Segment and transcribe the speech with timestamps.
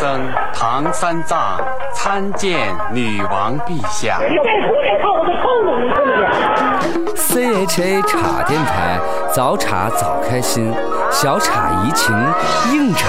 [0.00, 0.18] 僧
[0.54, 1.60] 唐三藏
[1.92, 4.18] 参见女王陛下。
[7.14, 8.98] CHA 茶电台，
[9.30, 10.74] 早茶早开心，
[11.10, 12.16] 小茶怡情，
[12.72, 13.08] 硬茶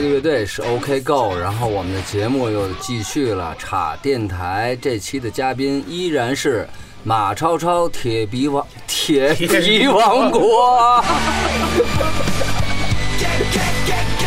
[0.00, 3.52] 这个乐队是 OK Go，然后我们的节目又继续了。
[3.58, 6.68] 插电台这期的嘉宾依然是
[7.02, 11.02] 马超超，铁皮王，铁皮王国。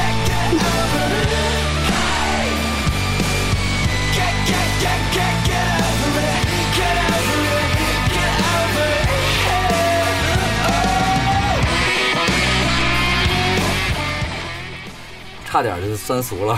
[15.52, 16.58] 差点就酸俗了。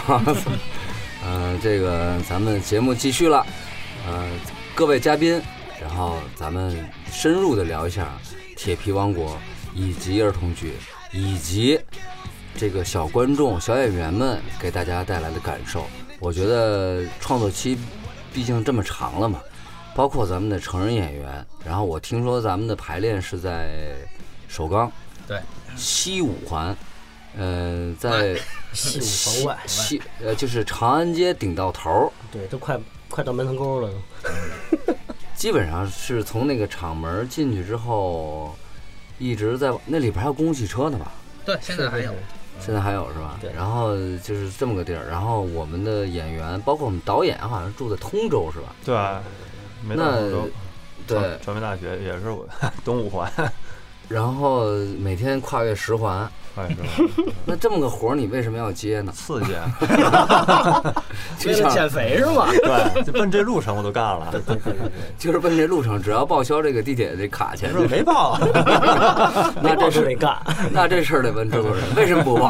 [1.26, 3.44] 嗯、 这个咱们节目继续了，
[4.06, 4.30] 呃，
[4.76, 5.42] 各位嘉宾，
[5.82, 8.08] 然后咱们深入的聊一下
[8.56, 9.36] 铁皮王国
[9.74, 10.74] 以及儿童剧，
[11.12, 11.80] 以及
[12.56, 15.88] 这个小观众、小演员们给大家带来的感受。
[16.20, 17.76] 我觉得创作期
[18.32, 19.40] 毕竟这么长了嘛，
[19.96, 21.44] 包括咱们的成人演员。
[21.66, 23.96] 然后我听说咱们的排练是在
[24.48, 24.92] 首钢，
[25.28, 25.42] 对，
[25.76, 26.78] 西五环，
[27.38, 28.38] 呃，在
[28.74, 29.00] 西
[29.42, 34.94] 五环外，西呃就是长安街顶到头儿，对，都快快到门头沟了都。
[35.36, 38.56] 基本上是从那个厂门进去之后，
[39.18, 41.12] 一直在那里边还有公共汽车呢吧？
[41.46, 42.14] 对，现在还有。
[42.60, 43.38] 现在还有是吧？
[43.42, 48.76] 对然后就是这么个地儿，然后我们的演员，包括我们导演，好像住在通州是吧？
[48.86, 48.96] 对，
[49.88, 50.48] 没到那。
[51.06, 52.48] 对传，传媒大学也是我
[52.86, 53.30] 东五环，
[54.08, 54.68] 然后
[55.00, 57.34] 每天跨越十环，哎，是吧？
[57.46, 59.12] 那这么个活儿你为什么要接呢？
[59.12, 59.54] 刺激，
[61.48, 62.48] 为了减肥是吗？
[62.52, 64.34] 对，就奔这路程我都干了，
[65.18, 68.38] 就是奔这路程，只要报销这个地铁这卡钱，说没报，
[69.62, 70.38] 那这是是得干
[70.72, 72.48] 那这事儿得问制作人为什么不报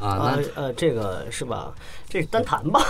[0.00, 0.08] 啊？
[0.08, 1.72] 啊那呃，这个是吧？
[2.08, 2.80] 这是单谈吧。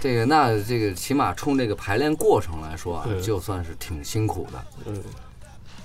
[0.00, 4.58] 这个那这个起码冲这个排练过程来说啊，嗯就算是挺辛苦的。
[4.86, 5.02] 嗯，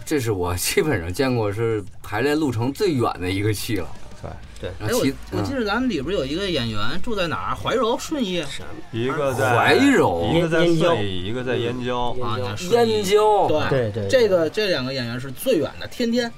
[0.06, 3.88] 这是我 基本上见过是排练路程最远的一个戏了。
[4.62, 5.00] 对，哎，我
[5.38, 7.56] 我记得咱们里边有一个演员住在哪儿？
[7.56, 8.42] 怀柔、顺义
[8.94, 12.38] 一个在怀柔一个在顺义，一个在燕郊，啊，
[12.72, 16.32] 燕郊对对对这个这两个演员是最远的，天天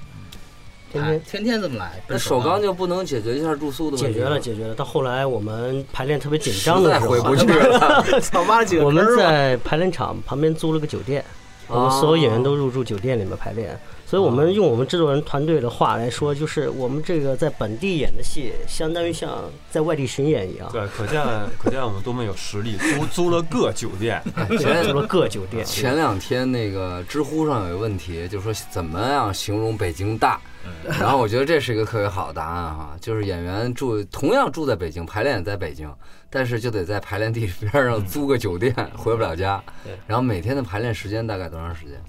[0.93, 2.01] 哎天天天天这么来。
[2.07, 4.73] 那首钢就不能解决一下住宿的问题解决了，解决了。
[4.73, 8.03] 到后来我们排练特别紧张的时候，回不去了。
[8.21, 11.23] 操挖了几个我们在排练场旁边租了个酒店，
[11.67, 13.79] 我们所有演员都入住酒店里面排练。
[14.07, 19.31] 所以我们用我们制作人团队的话来说，就是我们这个在本地演的戏，相当于像
[19.71, 21.19] 在外地巡演一样，对，可见
[21.57, 24.21] 可见我们多么有实力，租租了个酒店，
[24.59, 25.65] 租了各酒店。
[25.65, 30.39] 前两天那个知乎上有一个问题，就说怎么样形容北京大？
[30.99, 35.91] 然后我觉得这是一个特别好的答案哈，就是演员住同样住在北京，排练也在北京，
[36.29, 39.63] 但是就得在排练地边上租个酒店，回不了家。
[40.07, 41.99] 然后每天的排练时间大概多长时间？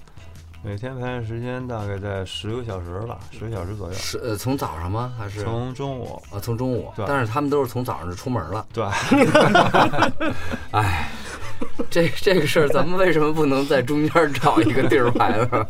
[0.63, 5.13] 每天排练时间大概在十个小时吧，十个小时左右，是呃从早上吗？
[5.17, 6.91] 还是从中午，啊从中午？
[6.95, 8.65] 对但是他们都是从早上就出门了。
[8.73, 8.83] 对，
[10.71, 11.09] 哎，
[11.89, 15.65] 这这个事儿咱们为什么不能在中间找一个地儿排呢？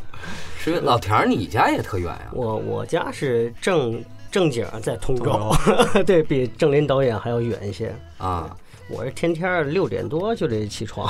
[0.67, 5.49] 是因为老田儿你家也特远呀、我我家是正正经在通州，
[6.05, 7.95] 对比郑林导演还要远一些。
[8.17, 8.53] 啊！
[8.89, 11.09] 我是天天六点多就得起床，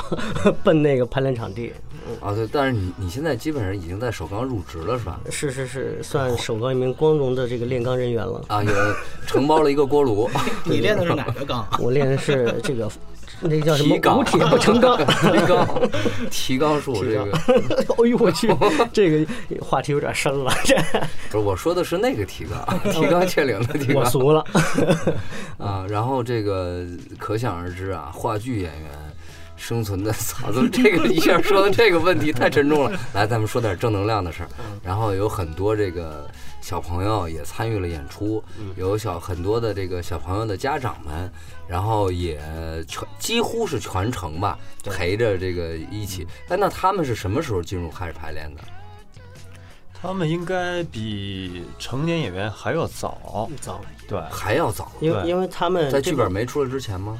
[0.62, 1.72] 奔那个排练场地。
[2.20, 5.20] 啊，对，但是你你现在基本上已经在首钢入职了，是吧？
[5.28, 8.40] 是是是，算首钢一名光荣的这个炼钢人员了。
[8.46, 8.70] 啊，也
[9.26, 10.30] 承包了一个锅炉，
[10.64, 11.66] 你练的是哪个钢？
[11.82, 12.88] 我练的是这个，
[13.42, 14.96] 那个叫什么提钢无铁不成钢。
[15.06, 15.90] 提纲，
[16.30, 17.32] 提高是我这个
[18.02, 18.48] 哎呦我去，
[18.92, 19.26] 这个
[19.60, 20.76] 话题有点深了，这
[21.30, 24.44] 不是我说的是那个提纲，提纲挈领的提纲我俗了。
[25.58, 25.86] 啊。
[25.88, 26.84] 然后这个
[27.18, 28.90] 可想而知啊，话剧演员
[29.56, 32.98] 生存的操，怎么这个一下说到这个问题太沉重了。
[33.12, 34.48] 来，咱们说点正能量的事儿。
[34.82, 36.28] 然后有很多这个
[36.68, 38.44] 小朋友也参与了演出，
[38.76, 41.32] 有小很多的这个小朋友的家长们，
[41.66, 42.38] 然后也
[42.86, 46.26] 全几乎是全程吧陪着这个一起。
[46.48, 48.60] 哎，那他们是什么时候进入开始排练的？
[49.94, 57.18] 他们应该比成年演员还要早，早，对，还要早，因为因为他们在剧这个本没出来之前吗？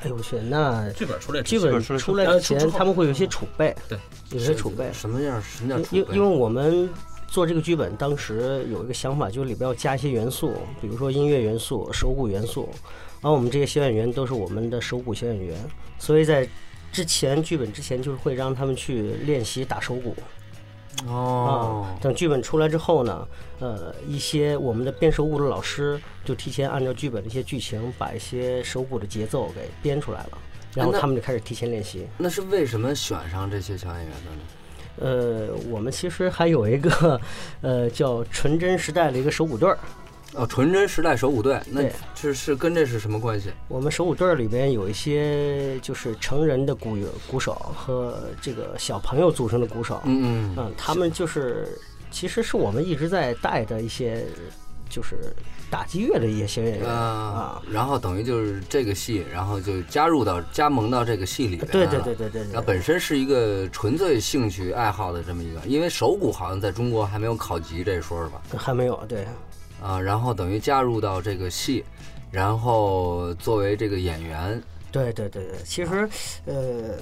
[0.00, 3.98] 哎呦我去，那剧本出来之剧前本出来之前他们会有一些储备，对，
[4.30, 4.90] 有些储备。
[4.94, 5.42] 什么样？
[5.42, 5.98] 什么叫储备？
[5.98, 6.88] 因因为我们
[7.28, 12.68] 做这个剧本，当时有一个想法，就是里边要加一些元素，比如说音乐元素、手鼓元素。
[13.22, 15.58] 然后我们这些小演员都是我们的手鼓小演员，
[15.98, 16.48] 所以在
[16.92, 20.14] 之前剧本之前，就是会让他们去练习打手鼓。
[21.06, 23.28] 哦啊，，等剧本出来之后呢，
[23.58, 30.38] 呃，一些我们的编手鼓的老师就提前按照剧本的一些剧情，把一些手鼓的节奏给编出来了，
[30.74, 32.06] 然后他们就开始提前练习。
[32.16, 34.38] 那是为什么选上这些小演员的呢？
[35.00, 37.20] 呃，我们其实还有一个，
[37.62, 39.78] 呃，叫纯真时代的一个手鼓队儿。
[40.34, 41.82] 哦，纯真时代手鼓队，那
[42.14, 43.50] 这是是跟这是什么关系？
[43.68, 46.98] 我们手鼓队儿里边有一些就是成人的鼓
[47.30, 50.02] 鼓手和这个小朋友组成的鼓手。
[50.04, 51.66] 嗯嗯，嗯，他们就是
[52.10, 54.26] 其实是我们一直在带的一些
[54.88, 55.34] 就是
[55.70, 62.42] 打击乐的一些小演员啊啊。，然后等于就是这个戏，然后就加入到加盟到这个戏里边了对对对对对。
[62.52, 68.40] 然后本身是一个纯粹兴趣爱好的这么一个，因为手鼓好像在中国还没有考级这说是吧？
[68.56, 69.26] 还没有对。
[69.82, 71.84] 啊，然后等于加入到这个戏，
[72.30, 74.60] 然后作为这个演员，
[74.90, 76.08] 对对对对，其实，
[76.46, 76.94] 呃，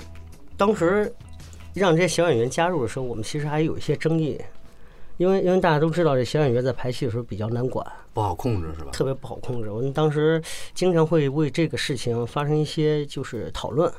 [0.57, 1.15] 当时
[1.73, 4.41] 让这些小演员加入的时候，我们其实还有一些争议，
[5.17, 8.91] 因为因为大家都知道，这小演员在排戏的时候比较难管，不好控制是吧？
[8.93, 9.71] 特别不好控制。
[9.71, 10.43] 我们当时
[10.75, 13.93] 经常会为这个事情发生一些就是讨论。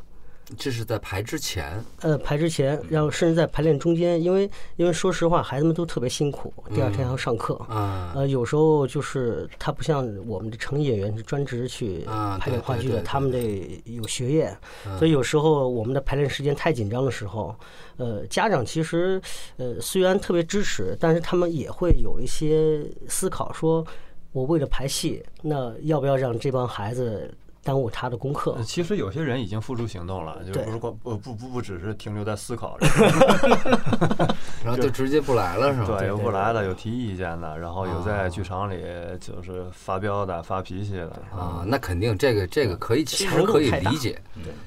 [0.57, 7.55] 这是在排之前，呃，排之前，然后甚至在排练中间，因为因为说实话，孩子们都特别辛苦，第二天还要上课。
[7.67, 14.55] 啊，呃，有时候就是他不像我们的成演员是专职去啊排练话剧的，他们得有学业，
[14.85, 14.97] 嗯。
[14.99, 17.55] 所以有时候我们的排练时间太紧张的时候，
[17.97, 19.19] 呃，家长其实
[19.57, 23.85] 呃虽然特别支持，但是他们也会有一些思考，说
[24.31, 27.33] 我为了排戏，那要不要让这帮孩子
[27.65, 28.63] 耽误他的功课呃？
[28.63, 32.77] 其实有些人已经付诸行动了，就对不是光不不不不只是停留在思考，
[34.63, 35.97] 然后就直接不来了是吧？
[35.99, 38.77] 对，有不来的，有提意见的，然后有啊在剧场里
[39.19, 44.21] 就是发飙的、发脾气的啊，那肯定这个这个可以，其实可以理解，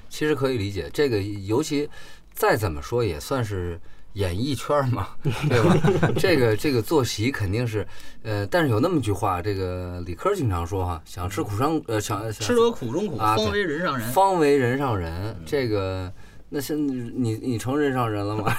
[0.08, 0.90] 其实可以理解。
[0.92, 1.88] 这个尤其
[2.32, 3.80] 再怎么说也算是
[4.14, 6.12] 演艺圈嘛， 对吧？
[6.18, 7.86] 这个这个坐席肯定是，
[8.22, 14.08] 呃，但是有那么句话，这个理科经常说哈，想吃苦上呃想想吃得苦中苦，啊方为人上人。
[14.10, 16.12] 方为人上人，这个。
[16.50, 18.56] 那是你你成人上人了吗？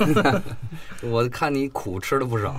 [1.02, 2.56] 我看你苦吃了不少。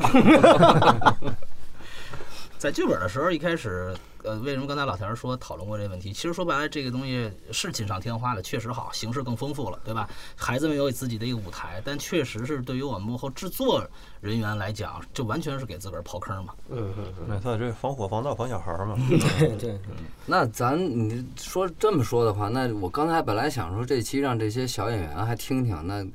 [2.60, 6.12] 在剧本的时候，一开始，呃，为什么刚才老田儿说讨论过这个问题？
[6.12, 10.06] 其实说白了，这个东西是锦上添花的，确实好，形式更丰富了，对吧？
[10.36, 13.82] 孩子们有自己的一个舞台，但确实是对于我们幕后制作
[14.20, 16.52] 人员来讲，就完全是给自个儿刨坑嘛。
[16.68, 18.94] 嗯嗯没错，这防火防盗防小孩儿嘛。
[19.08, 19.80] 嗯，对对。
[20.26, 26.06] 那咱你说这么说的话，那我刚才本来想说这期让这些小演员还听听，那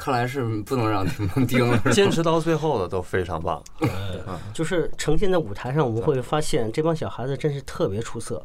[0.00, 1.78] 看来是不能让他们盯了。
[1.92, 3.62] 坚持到最后的都非常棒。
[4.54, 8.42] 就是呈现在舞台上，我们会发现这帮小孩子真是特别出色。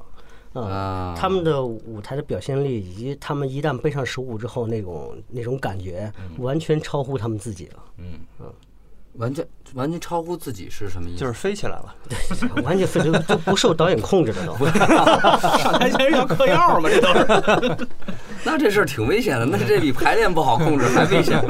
[0.54, 7.84] 啊、啊他们的舞台的表现力，以及他们一旦背上手鼓之后那种那种感觉，完全超乎他们自己了，
[9.18, 11.20] 完全完全超乎自己是什么意思？
[11.20, 14.56] 就是飞起来了，对 完全飞就就不受导演控制了都。
[15.58, 17.88] 上台前是要嗑药嘛，这都是。
[18.44, 21.44] 那这事儿挺危险的，那这比排练不好控制还危险。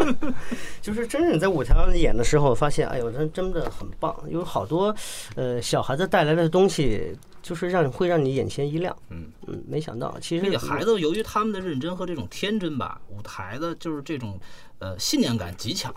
[0.82, 4.96] 就是真正在舞台上演的时候，发现哎呦，真真的很棒，有好多
[5.36, 8.96] 呃小孩子带来的东西，就是让会让你眼前一亮。
[9.10, 14.40] 嗯嗯，没想到其实孩子由于他们的认真和这种天真吧，舞台的就是这种
[14.80, 15.94] 呃信念感极强，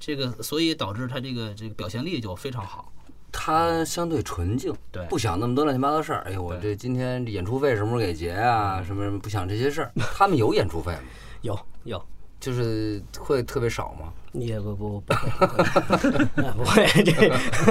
[0.00, 2.90] 这个所以导致他这个这个表现力就非常好。
[3.30, 6.24] 他相对纯净，对不想那么多乱七八糟事儿。
[6.26, 8.82] 哎呦，我这今天演出费什么时候给结啊？
[8.84, 9.92] 什么什么不想这些事儿。
[10.16, 11.02] 他们有演出费吗？
[11.42, 12.02] 有有。
[12.40, 14.10] 就是会特别少吗？
[14.32, 17.12] 也不不不会不会啊 不会，这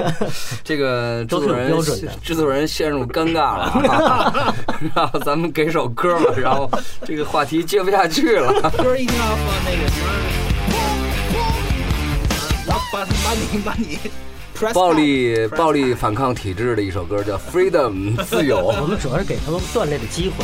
[0.63, 4.53] 这个制作人标准的制作人陷入尴尬了啊，
[4.93, 6.69] 然后咱们给首歌吧，然后
[7.03, 8.62] 这个话题接不下去了。
[8.77, 10.12] 歌一定要放那个什么，
[12.91, 14.00] 把把你把你。
[14.74, 18.60] 暴力暴力反抗体制的一首歌叫《Freedom》 自由。
[18.60, 20.43] 我们主要是给他们锻炼的机会。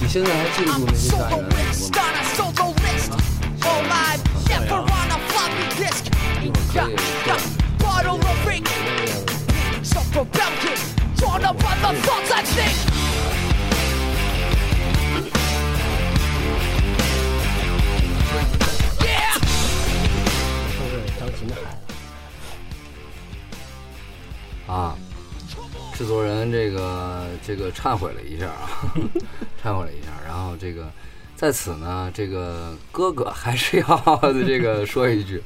[0.00, 2.14] 你现在还记得住那些大人 mix, got
[7.50, 7.53] a
[11.34, 12.74] such thing.
[20.78, 21.78] 都是张琴的孩子。
[24.66, 24.96] 啊，
[25.94, 28.70] 制作人这个这个忏悔了一下啊，
[29.62, 30.90] 忏悔了一下，然后这个
[31.36, 35.42] 在此呢，这个哥哥还是要这个说一句，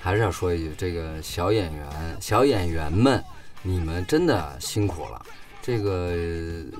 [0.00, 3.22] 还是要说一句，这个小演员小演员们，
[3.62, 5.20] 你们真的辛苦了。
[5.62, 6.14] 这个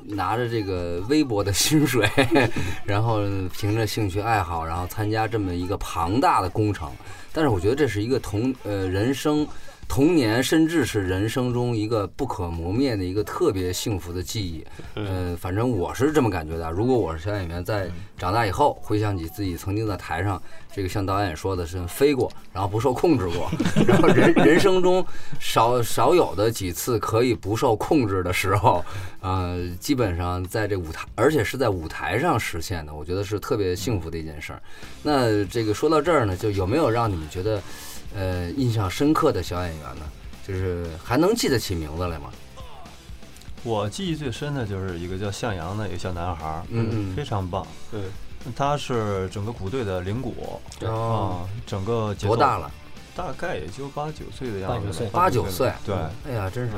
[0.04, 2.08] 拿着这个微薄的薪水，
[2.82, 3.20] 然后
[3.52, 6.90] 凭着兴趣爱好，然后参加这么一个庞大的工程，
[7.30, 9.46] 但是我觉得这是一个同呃人生
[9.90, 14.64] 童年，甚至是人生中一个不可磨灭的一个特别幸福的记忆。
[14.94, 16.70] 呃，反正我是这么感觉的。
[16.70, 20.40] 如果我是小演员，在长大以后回想起自己曾经在台上，
[20.72, 23.50] 这个像导演说的是飞过，然后不受控制过，
[23.84, 25.04] 然后人人生中
[25.40, 28.84] 少少有的几次可以不受控制的时候，
[29.20, 34.62] 呃，基本上在这舞台，而且是在舞台上实现的，我觉得是特别幸福的一件事儿。
[35.02, 37.60] 那这个说到这儿呢，就有没有让你们觉得？
[38.14, 40.02] 呃，印象深刻的小演员呢，
[40.46, 42.30] 就是还能记得起名字来吗？
[43.62, 47.14] 我记忆最深的就是一个叫向阳的一个小男孩儿，嗯嗯。
[47.14, 47.66] 非常棒。
[47.90, 48.00] 对，
[48.56, 50.88] 他是整个鼓队的领鼓，哦。
[50.88, 52.70] 啊，整个节奏多大了？
[53.14, 55.08] 大概也就八九岁的样子，八九岁。
[55.10, 55.72] 八九岁。
[55.84, 55.94] 对，
[56.26, 56.72] 哎呀，真是。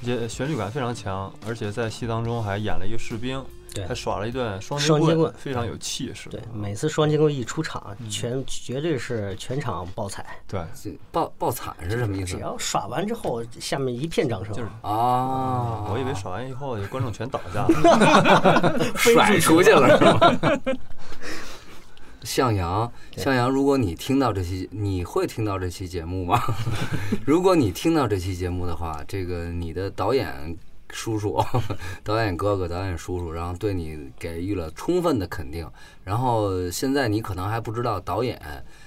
[0.00, 6.28] 也旋律感非常强，而且在戏当中还演了一个士兵，对还耍了一段双双截棍非常有气势。
[6.28, 10.24] 对，每次双截棍一出场，全绝对是全场爆彩。
[10.46, 10.60] 对，
[11.10, 12.38] 爆爆惨是什么意思只？
[12.38, 14.52] 要耍完之后，下面一片掌声。
[14.54, 18.78] 就是啊，我以为耍完以后观众全倒下了。
[18.96, 20.70] 甩出去了是吗？
[22.22, 26.40] 向阳，向阳，如果你听到这期，你会听到这期节目吗？
[27.26, 30.56] 如果你听到这期节目的话，这个你的导演
[30.92, 31.44] 叔叔、
[32.04, 35.68] 导演哥哥、导演叔叔，然后对你给予了充分的肯定。
[36.04, 38.40] 然后现在你可能还不知道导演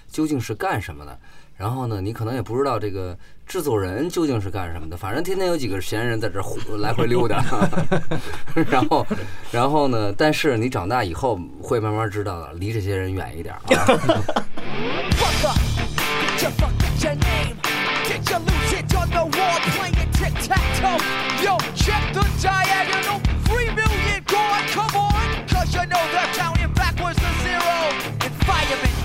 [0.07, 1.19] 究竟是干什么的，
[1.57, 4.95] 然后呢，你可能也不知道这个制作人究竟是干什么的。
[4.95, 6.43] 反正天天有几个闲人在这儿
[6.77, 7.43] 来回溜达，
[8.69, 9.05] 然后，
[9.51, 13.61] 然后呢，但是你长大以后会慢慢知道的，离这些人远一点啊。
[20.44, 21.00] Fuck up.
[21.40, 21.80] Get your fuck, get your name.
[21.80, 21.80] Get your loose it on the wall playing tic tac toe.
[21.80, 23.20] Yo, check the diagonal.
[23.44, 25.48] Three million gone, come on.
[25.48, 27.90] Cause you know they're counting backwards to zero.
[28.24, 28.96] Environment.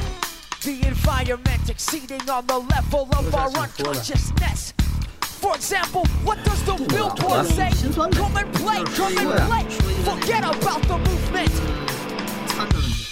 [0.61, 4.73] The environment exceeding on the level of our unconsciousness.
[5.21, 7.71] For example, what does the billboard say?
[7.93, 9.63] Come and play, come and play.
[10.03, 11.51] Forget about the movement.
[12.47, 13.05] 参的问题。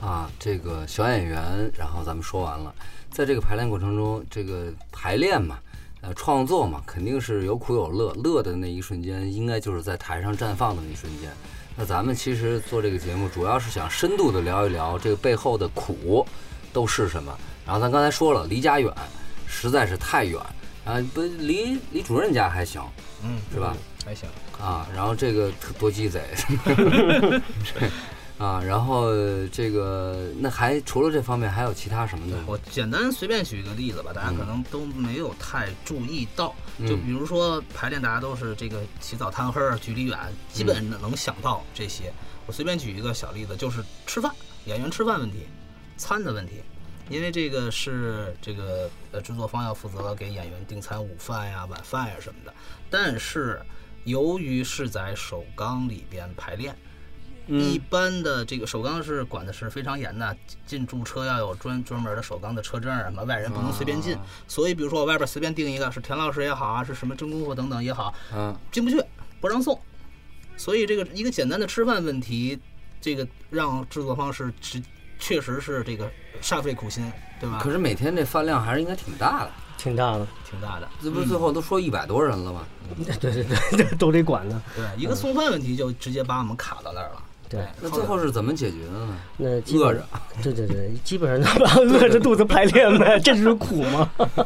[0.00, 2.74] 啊，这个小演员，然后咱们说完了，
[3.17, 5.57] 在这个排练过程中，这个排练嘛，
[6.01, 11.31] 呃，创作嘛，肯定是有苦有乐，乐的那一瞬间，应该就是在台上绽放的那一瞬间。
[11.75, 16.23] 那咱们其实做这个节目，主要是想深度的聊一聊这个背后的苦
[16.71, 17.35] 都是什么。
[17.65, 18.93] 然后咱刚才说了，离家远，
[19.47, 20.39] 实在是太远，
[20.85, 22.83] 啊，不离离主任家还行，
[23.23, 23.75] 嗯，是吧？
[24.05, 24.29] 还行。
[24.61, 26.21] 啊，然后这个多鸡贼，
[28.37, 29.11] 啊，然后
[29.47, 32.37] 这个那还除了这方面，还有其他什么的？
[32.45, 36.53] 我简单随便举一个例子吧，大家可能都没有太注意到。
[36.87, 40.19] 就比如说排练，大家都是这个起早贪黑儿，距离远，
[40.53, 42.13] 基本能想到这些。
[42.45, 44.31] 我随便举一个小例子，就是吃饭，
[44.65, 45.47] 演员吃饭问题，
[45.97, 46.61] 餐的问题。
[47.09, 52.53] 因为这个是这个呃制作方要负责给演员订餐、午饭呀、晚饭呀什么的，
[52.89, 53.61] 但是
[54.03, 56.77] 由于是在首钢里边排练，
[57.47, 60.35] 一般的这个首钢是管的是非常严的，
[60.65, 64.17] 进驻车要有专专门的首钢的车证，什么外人不能随便进。
[64.47, 69.01] 所以，比如说我外边随便定一个，是田老师也好啊，是什么真功夫等等也好，嗯，进不去，
[69.39, 69.79] 不让送。
[70.57, 72.59] 所以这个一个简单的吃饭问题，
[72.99, 74.81] 这个让制作方是是
[75.19, 76.11] 确实是这个
[76.41, 77.59] 煞费苦心，对吧？
[77.61, 80.89] 可是每天这饭量还是应该挺大的，挺大的，挺大的。
[81.01, 82.67] 这不是最后都说一百多人了吗？
[83.19, 84.61] 对对 对，这都得管呢。
[84.75, 87.23] 对，一个送饭问题就直接把我们卡到那儿了。
[87.49, 89.17] 对那最后是怎么解决的呢？
[89.37, 90.03] 那基本饿着，
[90.43, 94.09] 对对对，基本上都把饿着肚子排练呗， 这是苦吗？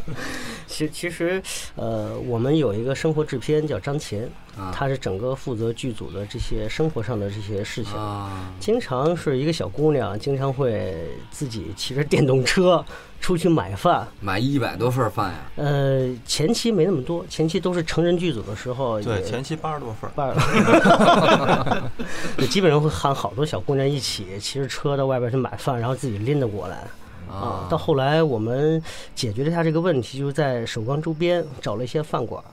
[0.71, 1.43] 其其实，
[1.75, 4.23] 呃，我们有一个生活制片叫张琴，
[4.57, 7.93] 啊他是整个负责剧组的这些生活上的这些事情。
[7.93, 10.95] 啊，经常是一个小姑娘，经常会
[11.29, 12.83] 自己骑着电动车
[13.19, 14.07] 出去买饭。
[14.21, 21.91] 买一百多份饭呀，呃，前期没那么多，前期都是成人剧组的时候，对，前期八十多份儿，
[22.49, 26.87] 基本上会喊好多小姑娘一起骑着车到外边去买饭，然后自己拎着过来。
[27.31, 27.67] 啊。
[27.69, 28.81] 到后来我们
[29.15, 32.43] 解决了一下这个问题，就是在首钢周边找了一些饭馆，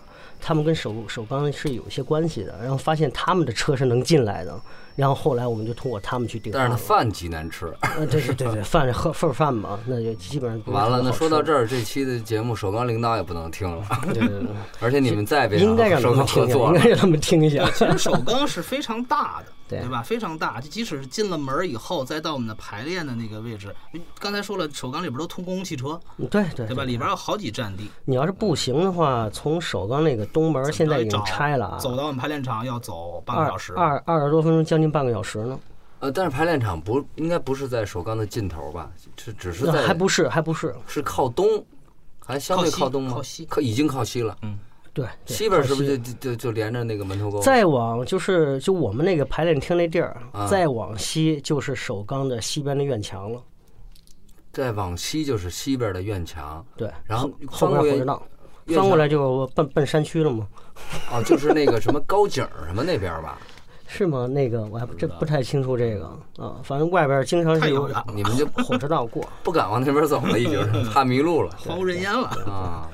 [0.40, 4.58] 他们跟首首钢是有一些关系的，然后发现他们的车是能进来的，
[4.98, 7.72] 然后后来我们就通过他们去订但是它了饭极难吃。
[7.82, 14.48] 呃，对对对对，饭喝份儿饭嘛，那就基本上完了，那说到这儿，这期的节目首钢领导也不能听了，对对对，
[14.82, 16.88] 而且你们再也别应该让他首们听应该。
[16.88, 17.64] 让他们听一下。
[17.70, 20.02] 其实首钢是非常大的， 对对吧？
[20.02, 23.72] 非常大，就即使是进了门儿以后，再到我们的排练的那个位置，
[24.18, 26.00] 刚才说了，首钢里边都通公共汽车，
[26.30, 26.82] 对对对吧？
[26.84, 33.72] 里边有好几站地，你要是步行的话，从首钢那个东门现在已经拆了啊，走到我们排练场要走半个小时。
[33.74, 35.58] 二二十多分钟，将近半个小时呢。
[36.00, 38.90] 呃，但是排练场不应该不是在首钢的尽头吧？
[39.16, 41.46] 这只是那在还不是，还不是，是靠东，
[42.24, 43.12] 还相对靠东吗？
[43.14, 44.36] 靠西靠已经靠西了。
[44.92, 47.40] 对，对西边是不是就就就就连着那个门头沟？
[47.40, 53.42] 再往就是就我们那个排练厅那地儿，啊再往西就是首钢的西边的院墙了。
[54.52, 58.22] 再往西就是西边的院墙，对，然后后翻过院边火车道，
[58.66, 60.46] 翻过来就奔奔山区了嘛。
[61.12, 63.38] 哦，就是那个什么高井什么那边吧？
[63.88, 64.26] 是吗？
[64.26, 69.26] 那个我还不这不太清楚这个啊，反正外边经常是有 你们就 火车道过。
[69.42, 72.28] 不敢往那边走了，已经是 怕迷路了荒无人烟了。
[72.46, 72.88] 啊。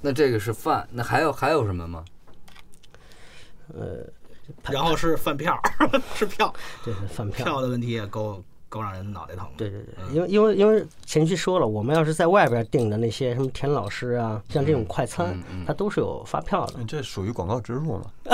[0.00, 2.04] 那这个是饭，那还有还有什么吗？
[3.74, 3.98] 呃
[4.68, 5.56] 然后是饭票，
[6.16, 6.52] 是票，
[6.84, 7.44] 对对，饭票。
[7.44, 9.50] 票的问题也够够让人脑袋疼的。
[9.58, 18.04] 对对对，因为因为因为前期说了，我们要是在外边订的那些什么田老师啊，像这种快餐它都是有发票的，嗯这属于广告植入嘛？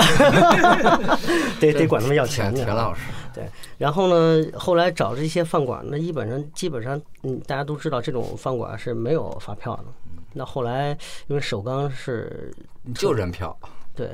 [1.59, 2.63] 得得管他们要钱去。
[2.63, 3.01] 田老师，
[3.33, 9.85] 对，然后呢，后来找这些饭馆，那基本上基本上，嗯，大家都知道这种饭馆是没有发票的。
[10.33, 10.95] 那后来
[11.27, 12.53] 因为首钢是
[12.83, 13.57] 你就认票，
[13.97, 14.07] 对，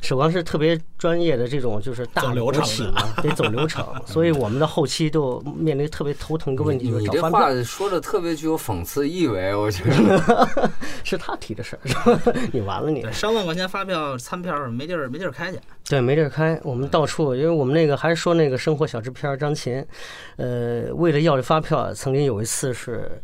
[0.00, 2.62] 首钢是特别专业的这种就是大流程
[2.94, 7.62] 嘛，得走流程， 所以我们的后期都面临特别头疼一个问题，就是你这话找饭票。
[7.62, 10.70] 说的特别具有讽刺意味，我觉得。
[11.04, 12.32] 是他提的事儿，是吧？
[12.52, 13.04] 你完了你，。
[13.12, 15.58] 上万块钱发票、餐票没地儿没地儿开去。
[15.86, 19.84] 对，没地儿开，我们到处，因为我们那个还是说那个生活小制片儿张琴，
[20.36, 23.20] 呃，为了要这发票，曾经有一次是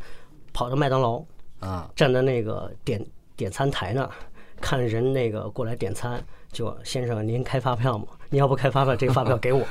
[0.53, 1.23] 跑到麦当劳，
[1.61, 3.05] 啊，站在那个点
[3.37, 4.11] 点餐台那儿，
[4.61, 8.07] 看人那个过来点餐，就先生您开发票吗？
[8.29, 9.65] 你要不开发票，这个发票给我，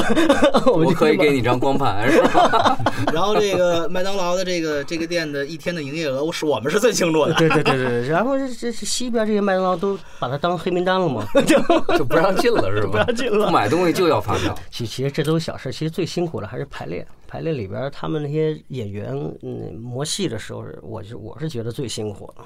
[0.70, 2.78] 我们就可以给你张光盘，是吧？
[3.10, 7.32] 然后这个麦当劳的这个这个店的一天的营业额，我是我们是最清楚的。
[7.34, 11.58] 对对对对对，然后这这这西边这些麦当劳都把它当黑名单了嘛， 就
[11.96, 12.90] 就不让进了，是吧？
[12.90, 14.54] 不让进了不买东西就要发票。
[14.70, 17.06] 其其实这都是小事，其实最辛苦的还是排练。
[17.26, 19.12] 排练里边他们那些演员，
[19.42, 22.44] 嗯，磨戏的时候，我是我是觉得最辛苦的。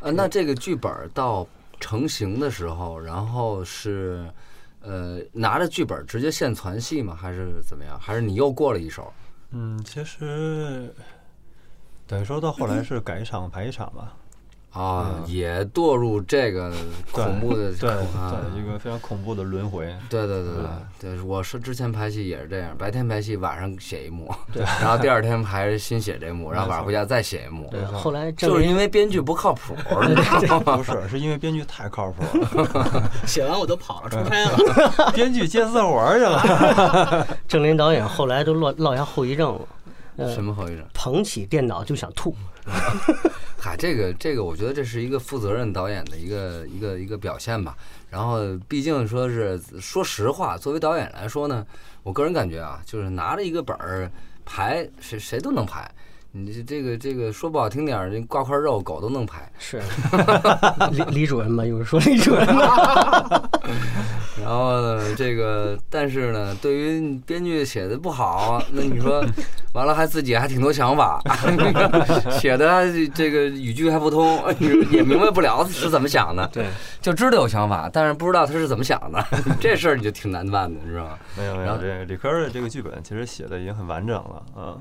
[0.00, 1.46] 呃，那这个剧本到
[1.80, 4.28] 成型的时候，然后是
[4.80, 7.14] 呃拿着剧本直接现传戏吗？
[7.14, 7.98] 还是怎么样？
[7.98, 9.12] 还是你又过了一手？
[9.50, 10.92] 嗯，其实
[12.06, 14.14] 等于说到后来是改一场排一场吧。
[14.74, 16.72] 啊，也堕入这个
[17.12, 19.86] 恐怖的对啊对，一个非常恐怖的轮回。
[20.10, 20.52] 对对对
[21.00, 29.76] 对对，我是之前拍戏也是这样，白天拍戏，晚上写一幕， 然后第二天还是新写这幕，然后晚上回家再写一幕，对，后来就是因为编剧不靠谱，
[30.08, 30.76] 你知道吗？
[30.76, 32.22] 不是，是因为编剧太靠谱
[32.58, 35.12] 了， 写完我都跑了，出差了。
[35.12, 37.26] 编剧接私活儿去了。
[37.46, 39.60] 郑林导演后来都落落下后遗症了，
[40.16, 40.84] 呃什，么后遗症？
[40.92, 42.34] 捧起电脑就想吐。
[43.66, 47.74] 嗨，这个这个，我觉得这是一个负责任导演的一个一个一个表现吧。
[48.10, 51.66] 然后，毕竟说是说实话，作为导演来说呢，
[52.02, 54.10] 我个人感觉啊，就是拿着一个本儿
[54.44, 55.90] 排，谁谁都能排。
[56.36, 59.48] 你这这个这个说不好听点儿，这挂块肉狗都能拍。
[59.56, 59.80] 是，
[60.90, 63.48] 李李主任嘛，有人说李主任嘛，
[64.42, 69.24] 然后呢，这个但是呢，对于编剧写的不好，那你说
[69.74, 71.22] 完了还自己还挺多想法，
[72.36, 72.82] 写的
[73.14, 74.42] 这个语句还不通，
[74.90, 76.44] 也明白不了是怎么想的。
[76.52, 76.66] 对，
[77.00, 79.24] 就知道有想法，但是不知道他是怎么想的，
[79.60, 81.18] 这事儿你就挺难办的，你知道吗？
[81.38, 84.74] 没有没有，这理科儿的这个剧本其实写的已经很完整了啊。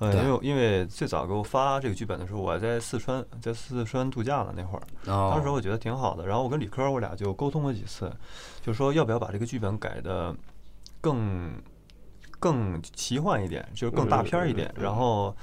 [0.00, 6.26] 呃，因为因为最早给我发这个剧本的时候，我在四川，在四川度假呢那会儿，当时哦，我觉得挺好的。
[6.26, 8.10] 然后我跟李科我俩就沟通过几次，
[8.60, 10.34] 就说要不要把这个剧本改的
[11.00, 11.52] 更
[12.40, 14.72] 更奇幻一点，就是更大片儿一点。
[14.76, 15.34] 然后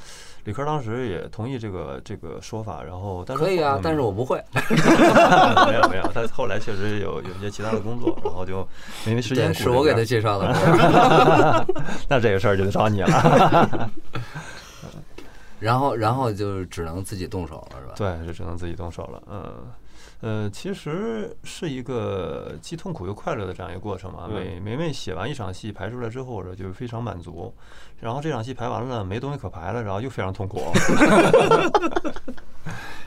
[0.44, 4.44] 李科当时也同意这个这个说法，然后但是可以啊，但是我不会。
[4.54, 8.68] 没有没有，他后来确实有有一些其他的工作，然后就
[9.06, 10.54] 因为时间是我给他介绍的。
[12.10, 13.90] 那这个事儿就得找你了。
[15.62, 17.94] 然后，然后就只能自己动手了，是吧？
[17.96, 19.22] 对，就只能自己动手了。
[19.28, 19.72] 嗯，
[20.22, 24.28] 呃，其实是一个既痛苦又快乐的这样一个过程嘛。
[24.32, 27.54] 每每每写完一场戏排出来之后，就非常满足。
[28.00, 30.62] 然后这场戏排完了，没东西可排了，然后又非常痛苦。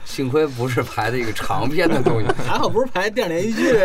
[0.03, 3.77] 幸亏不是排的一个长篇的东西，还好不是排电视连续 剧，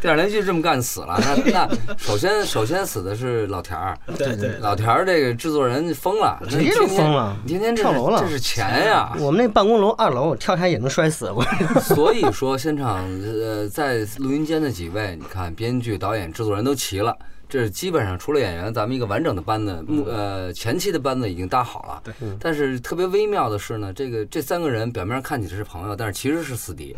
[0.00, 1.16] 电视连续剧这么干死了。
[1.20, 9.16] 那那首先首先死的是老田儿，对对，老田儿这个制作人疯了，直接就疯了天天跳楼了这是钱呀。
[9.20, 11.44] 我们那办公楼二楼跳下也能摔死我。
[11.80, 17.16] 所所以说，现场呃，在录音间的几位，你看，编剧、导演、制作人都齐了。
[17.50, 22.00] 这基本上除了演员，咱们一个完整的班子，幕呃前期的班子已经搭好了。
[22.04, 26.94] 对，但是特别微妙的是呢，这个这三个人表面上看起来是朋友，但是其实是死敌，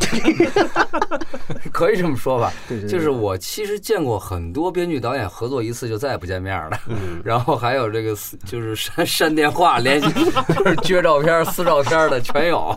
[1.73, 2.53] 可以这么说吧？
[2.69, 10.23] 对对对就是我其实见过很多编剧导演合作一次就再也不见面了，嗯然后还有这个就是 删删电话、联系、就
[10.67, 12.77] 是撅照片、撕照片的全有，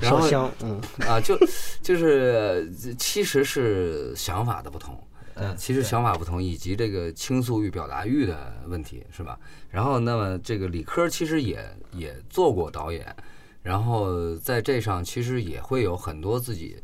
[0.00, 1.38] 然后烧香，嗯，啊，就
[1.82, 4.98] 就是呃其实是想法的不同，
[5.40, 9.38] 嗯其实想法不同，以及这个倾诉欲、表达欲的问题，是吧？
[9.70, 13.14] 然后，那么这个理科其实也也做过导演，
[13.62, 16.76] 然后在这上其实也会有很多自己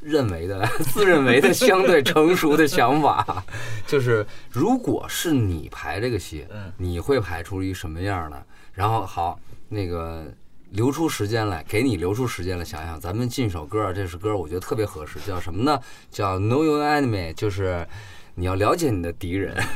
[0.00, 3.44] 认为的、 自认为的 相对成熟的想法。
[3.86, 8.42] 就是如果是你排这个戏嗯，你会排出一什么样呢？
[8.72, 9.38] 然后好，
[9.68, 10.26] 那个
[10.72, 15.78] 留出时间来，给你留出时间来想想，咱们进首歌，这首歌我觉得特别合适，叫什么呢？
[16.10, 17.86] 叫 Know Your Enemy，就是
[18.34, 19.54] 你要了解你的敌人。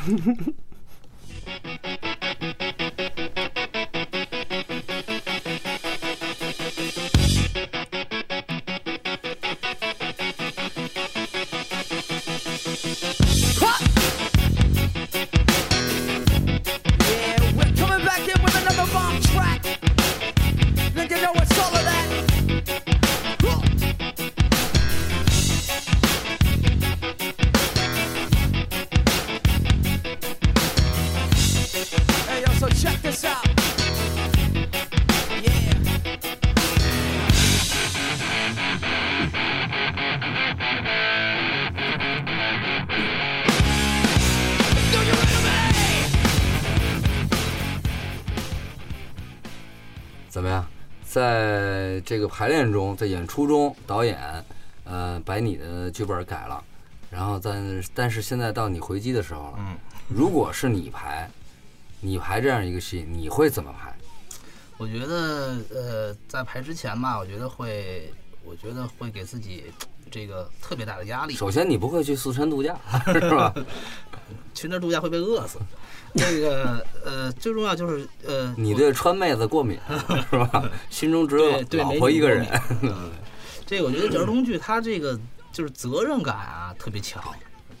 [52.27, 54.43] 个排练中，在演出中，导演
[54.83, 56.63] 呃把你的剧本改了，
[57.09, 59.77] 然后但但是现在到你回击的时候了，嗯，
[60.09, 61.29] 如果是你排，
[62.01, 63.95] 你排这样一个戏，你会怎么排？
[64.77, 68.13] 我觉得呃，在排之前吧，我觉得会，
[68.43, 69.63] 我觉得会给自己
[70.11, 71.33] 这个特别大的压力。
[71.33, 72.77] 首先，你不会去四川度假，
[73.11, 73.53] 是吧？
[74.53, 75.59] 去那儿度假会被饿死。
[76.15, 79.79] 这个呃，最重要就是呃， 你对川妹子过敏，
[80.29, 80.63] 是吧？
[80.89, 82.45] 心中只有老婆一个人。
[82.81, 83.11] 美女过敏
[83.65, 85.19] 这个我觉得儿童剧它这个
[85.51, 87.21] 就是责任感啊特别强。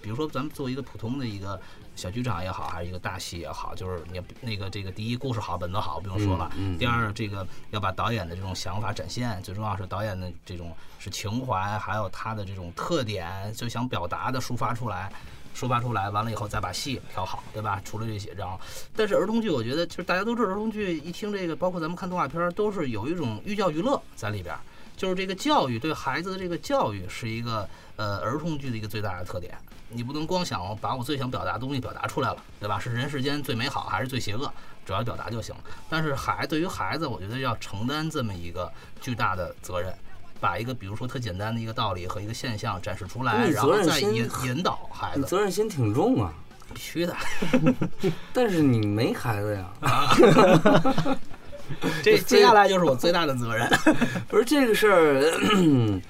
[0.01, 1.59] 比如说咱们做一个普通的一个
[1.95, 6.49] 小剧场也好，还是一个大戏也好，就是你那个这个第一故事好，本子好，不用说了。
[6.55, 15.11] 嗯嗯第二，这个要把导演的这种想法展现，最重要是导演的这种是情怀，还有他的这种特点，就想表达的抒发出来。
[15.57, 17.81] 抒发出来，完了以后再把戏调好，对吧？
[17.83, 18.59] 除了这些，然后，
[18.95, 24.55] 但是儿童剧，我觉得就是大家都知道，儿童剧一听这个，包括咱们看动画片，都是有一种寓教于乐在里边。
[24.95, 29.57] 就是这个教育对孩子的这个教育是一个呃儿童剧的一个最大的特点。
[29.89, 32.79] 你不能光想把我最想表达的东西表达出来了，对吧？
[32.79, 34.51] 是人世间最美好还是最邪恶，
[34.85, 35.61] 只要表达就行了。
[35.87, 39.93] 但是孩对于孩子，我觉得要承担这么一个巨大的责任，
[40.39, 46.33] 把一个比如说特简单的一个道理和一个现象展示出来，然后再引引导孩你子，责任心挺重啊，
[46.73, 47.15] 必须的。
[48.33, 51.17] 但是你没孩子呀。
[52.01, 53.69] 这接下来就是我最大的责任。
[54.29, 56.01] 不是这个事儿，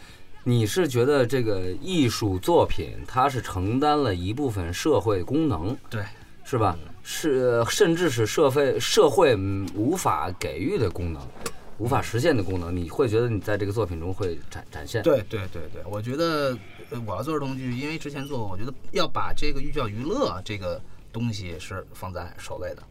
[0.43, 6.03] 你是觉得这个艺术作品它是承担了一部分社会功能，对，
[6.43, 6.77] 是吧？
[7.09, 11.21] 是甚至是社会社会嗯无法给予的功能，
[11.79, 15.03] 无法实现的功能，你会觉得你在这个作品中会展展现。
[15.03, 16.57] 对对对对，我觉得
[16.89, 20.81] 呃我要做儿童剧，因为之前做过，我觉得要把这个寓教于乐这个
[21.13, 22.83] 东西是放在首位的。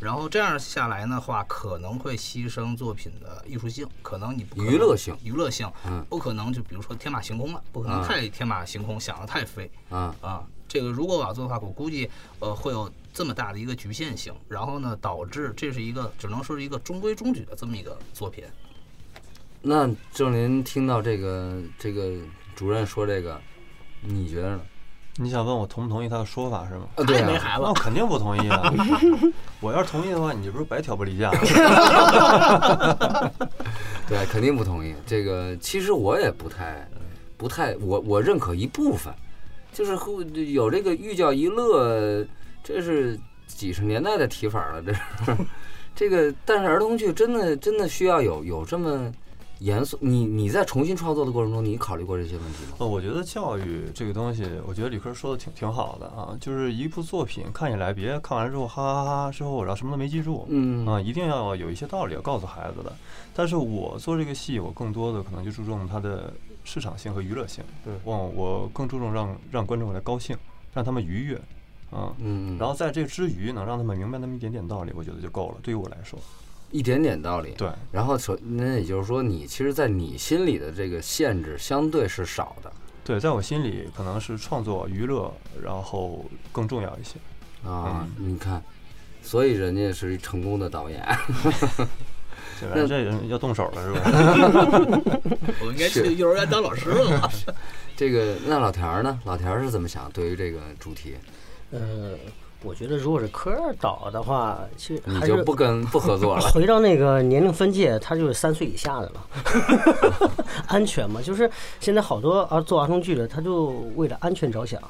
[0.00, 10.46] 然后这样下来的话，可能会牺牲作品的艺术性，可能你娱乐性娱乐性，嗯不可能就比如说天马行空了，不可能啊太天马行空，想的太飞啊，啊。
[10.66, 18.44] 这个如果我要做的话，我估计呃会有这么大的一个局限性，然后呢导致这是一个只能说是一个中规中矩的这么一个作品。
[19.62, 22.12] 那郑林听到这个这个
[22.56, 23.40] 主任说这个，
[24.02, 24.60] 你觉得呢？
[25.16, 26.88] 你想问我同不同意他的说法是吗？
[26.96, 28.74] 啊，对啊，没孩子那我，肯定不同意啊！
[29.62, 31.38] 我要是同意的话，你这不是白挑拨离间了？
[34.08, 34.92] 对，肯定不同意。
[35.06, 36.84] 这个其实我也不太
[37.36, 39.12] 不不太，我我认可一部分，
[39.70, 42.26] 就是后有这个寓教于乐，
[42.64, 45.00] 这是几十年代的提法了，这是
[45.94, 49.12] 这个，但是儿童剧真的真的需要有有这么
[49.60, 52.76] 严肃，你你在重新创作的过程中，你考虑过这些问题吗？
[52.78, 62.92] 呃，我觉得教育这个东西，我觉得李科说的挺挺好的啊，就是一部作品看起来，别看完之后哈哈哈哈之后，然后什么都没记住，嗯啊，一定要有一些道理要告诉孩子的。
[63.32, 66.32] 但是我做这个戏，我更多的可能就注重它的
[66.64, 70.36] 市场性和娱乐性，对我我更注重让让观众来高兴，
[70.72, 71.40] 让他们愉悦，
[71.94, 75.58] 啊，嗯，然后在这之余，能让他们明白那么一点点道理，我觉得就够了。
[75.62, 76.18] 对于我来说，
[76.72, 77.54] 一点点道理。
[77.56, 82.72] 对，然后首那也就是说，你其实，在你心里的这个限制相对是少的
[83.04, 87.14] 对，在我心里可能是创作娱乐，然后更重要一些。
[87.68, 88.08] 啊。
[88.18, 88.60] 你看，
[89.22, 91.00] 所以人家是一成功的导演。
[92.60, 94.00] 这 那这人要动手了是吧？
[95.62, 97.30] 我应该去幼儿园当老师了吧？
[97.96, 99.20] 这个那老田儿呢？
[99.24, 100.10] 老田儿是怎么想？
[100.10, 101.14] 对于这个主题，
[101.70, 102.14] 呃，
[102.62, 106.40] 我觉得如果是科二导的话，其实你还就是不跟不合作了。
[106.52, 109.28] 回到那个年龄分界，他就是三岁以下的了，
[110.68, 111.50] 安全嘛，就是
[111.80, 114.80] 现在好多啊做儿童剧的，他就为了安全着想，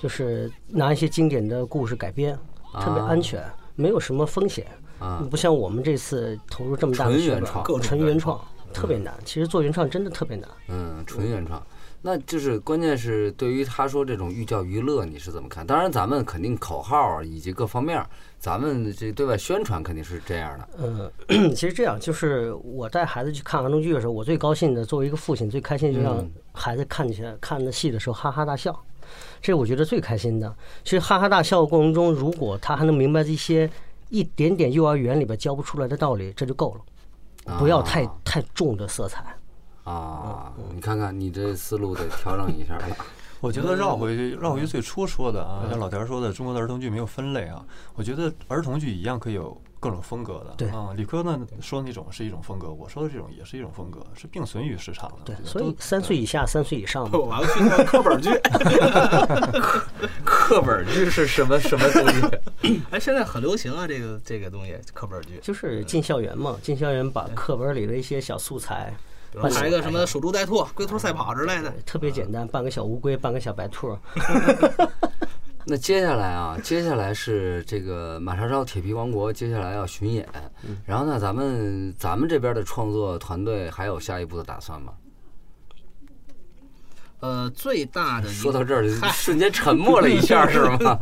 [0.00, 2.38] 就是拿一些经典的故事改编，
[2.80, 4.66] 特别安全，没有什么风险。
[4.98, 8.38] 啊不像我们这次投入这么大的原创纯原创
[8.70, 9.14] 特别难。
[9.24, 10.46] 其实做原创真的特别难。
[10.68, 11.66] 嗯，纯原创。
[12.02, 15.66] 那就是关键是对于他说这种寓教于乐，你是怎么看？
[15.66, 18.02] 当然，咱们肯定口号啊以及各方面，
[18.38, 20.68] 咱们这对外宣传肯定是这样的。
[20.78, 28.72] 嗯， 其实这样就是我带孩子去看儿童剧的时候，我最高兴的，作为一个父亲，最开心就让嗯孩子看起来看的戏的时候哈哈大笑，
[29.42, 30.56] 这是我觉得最开心的。
[30.82, 33.70] 其实哈哈大笑的过程中，如果他还能明白这些
[34.08, 39.22] 一点点幼儿园里边教不出来的道理，这就够了，不要太啊太重的色彩。
[39.84, 40.52] 啊！
[40.74, 42.86] 你看看你这思路得调整一下了。
[43.40, 47.64] 我觉得绕回去，绕回去最初说的啊，像老田说的，中国的儿童剧没有分类啊。
[47.94, 50.54] 我觉得儿童剧一样可以有各种风格的。
[50.58, 55.16] 对啊，李科呢说那种是一种风格，我说的这种也是一种风格，是并存于市场的。
[55.24, 58.28] 对所以三岁以下、三岁以上的，我要去做课本剧。
[60.22, 62.06] 课本剧是什么什么东
[62.62, 62.80] 西？
[62.90, 65.38] 哎，现在很流行啊，这个这个东西，课本剧。
[65.40, 68.92] 就是进校园嘛，进校园把课本里的一些小素材
[69.38, 71.72] 办还有一个什么守株待兔、龟兔赛跑之类的。
[71.84, 73.96] 特别简单，扮个小乌龟，扮个小白兔。
[75.66, 80.26] 那接下来啊，接下来是这个马超超铁皮王国，接下来要巡演。
[80.86, 84.94] 然后呢，咱们咱们这边的创作团队还有下一步的打算吗？
[87.20, 90.98] 呃，最大的一说到这儿， 瞬间沉默了一下，是吗？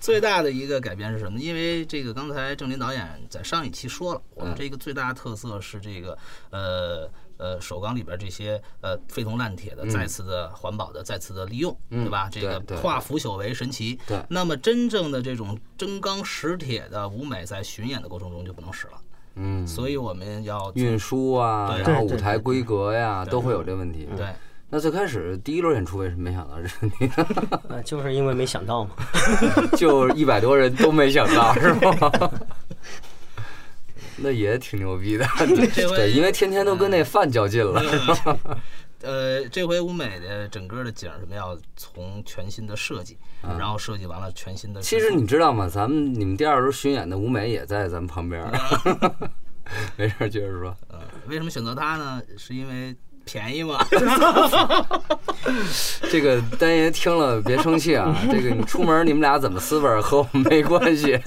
[0.00, 1.44] 最大的一个改变是什么呢？
[1.44, 6.16] 因为这个刚才郑林导演在上一期说了，我们嗯这个最大的特色是这个
[6.48, 7.06] 呃
[7.38, 12.28] 呃首钢里边这些呃废铜烂铁的再次的环保的再次的利用，嗯对吧？
[12.30, 13.98] 这个化腐朽为神奇。
[14.06, 18.92] 对那么真正的这种真钢实铁的舞美在巡演的过程中就不能使了，
[19.36, 24.08] 嗯，所以我们要运输啊，然后舞台规格呀，都会有这问题。
[24.16, 24.26] 对。
[24.74, 27.10] 那最开始第一轮演出为什么没想到这问题？
[27.68, 28.92] 呃， 就是因为没想到嘛。
[29.76, 32.10] 就一百多人都没想到，是吗？
[34.22, 35.26] 那也挺牛逼的，
[35.74, 37.82] 这回对，因为天天都跟那饭较劲了？
[39.02, 43.18] 呃，这回舞美的整个的景儿什么要从全新的设计，
[43.58, 44.80] 然后设计完了全新的。
[44.80, 45.68] 嗯其实你知道吗？
[45.68, 48.52] 咱们你们第二轮巡演的舞美也在咱们旁边儿。
[49.96, 50.76] 没事儿，接着说。
[50.88, 52.22] 呃，为什么选择它呢？
[52.38, 53.84] 是因为便宜吗。
[56.10, 61.20] 这个丹爷听了别生气啊，这个你出门你们俩怎么私奔和我们没关系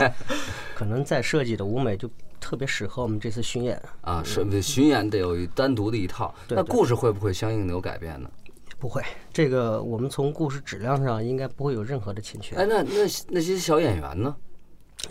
[0.76, 3.82] 可能在设计的舞美就特别适合我们这次巡演。
[4.02, 4.24] 啊。
[4.24, 8.30] 是巡演得有一单独的一套，那故事会不会相应的有改变呢？
[8.78, 12.56] 不会，这个我们从故事质量上应该不会有任何的欠缺。
[12.56, 14.36] 哎，那那那些小演员呢？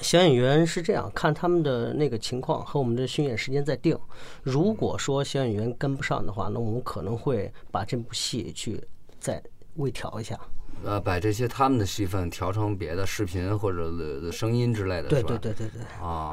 [0.00, 3.98] 小演员是这样，看他们的那个情况和我们的巡演时间再定。
[4.42, 8.82] 如果说小演员跟不上的话，那我们可能会把这部戏去
[9.18, 9.42] 再
[9.76, 10.38] 微调一下。
[10.82, 13.84] 呃，把这些他们的戏份调成别的视频或者
[14.22, 16.32] 呃声音之类的，对是吧对对对对，啊，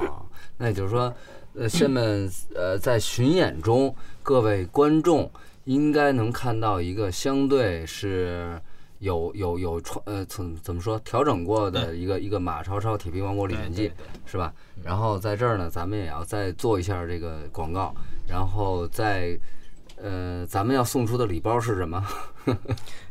[0.58, 1.14] 那也就是说，
[1.54, 5.30] 呃，下面呃，在巡演中，各位观众
[5.66, 8.60] 应该能看到一个相对是
[9.00, 13.92] 有有有创呃怎怎么说调整过的一个一个马超超铁皮王国历险记
[14.26, 14.54] 是吧？
[14.84, 17.94] 然后在这儿呢，咱们也要再做一下这个广告，
[18.28, 19.38] 然后再
[20.04, 22.04] 呃，咱们要送出的礼包是什么？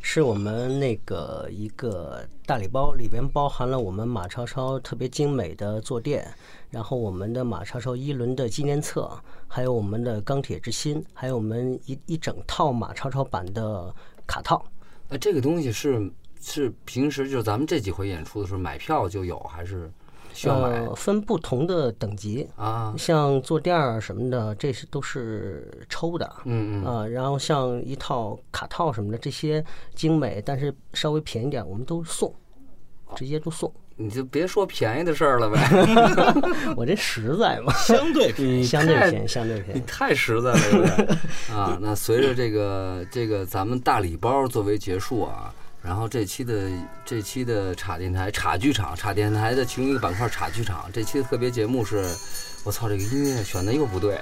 [0.01, 6.27] 是我们那个一个大礼包，里边包含了我们马超超特别精美的坐垫，
[6.69, 9.09] 然后我们的马超超一轮的纪念册，
[9.47, 13.93] 还有我们的钢铁之心，还有我们一一整套马超超版的
[14.27, 14.61] 卡套。
[15.07, 19.89] 呃这个东西是是平时就是咱们这几回演出的时候买票就有，还是
[20.33, 22.93] 需要买呃，分不同的等级，啊？
[22.97, 26.31] 像坐垫儿什么的，这是都是抽的。
[26.45, 29.63] 嗯嗯啊，然后像一套卡套什么的，这些
[29.93, 32.33] 精美但是稍微便宜点，我们都送，
[33.15, 33.71] 直接都送。
[33.97, 35.59] 你就别说便宜的事儿了呗，
[36.75, 38.63] 我这实在嘛， 相对便宜。
[38.63, 39.85] 相对便宜，相对便宜你。
[39.85, 41.17] 太实在了有点
[41.53, 41.77] 啊。
[41.79, 46.69] 那随着这个这个咱们大礼包作为结束啊，然后这期的
[47.03, 52.05] 这期的茶电台茶剧场茶电台的其中一个板块茶剧场，这期的特别节目是，
[52.63, 54.19] 我操，这个音乐选的又不对。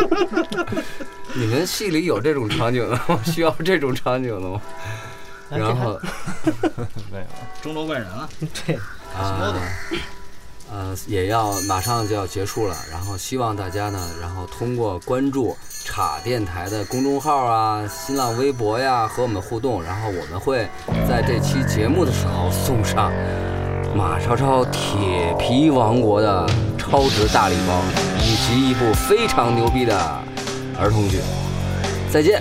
[1.34, 3.20] 你们戏里有这种场景的吗？
[3.24, 4.60] 需要这种场景的吗？
[5.48, 5.98] 然后
[7.10, 7.26] 没有。
[7.62, 8.28] 钟楼怪人了，
[8.66, 8.76] 对，
[9.16, 9.54] 啊，
[10.72, 20.68] 呃，也要马上就要结束了，然后希望大家呢，然后通过关注叉电台的公众号啊、新浪微博呀和我们互动，然后我们会
[21.08, 23.12] 在这期节目的时候送上
[23.96, 27.82] 马超超铁皮王国的超值大礼包，
[28.20, 29.98] 以及一部非常牛逼的
[30.78, 31.18] 儿童剧。
[32.12, 32.40] 再见。